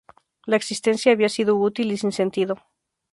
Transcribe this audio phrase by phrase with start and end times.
[0.47, 2.55] La existencia había sido inútil y sin sentido.